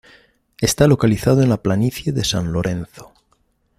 [0.61, 3.13] Está localizado en la planicie de San Lorenzo.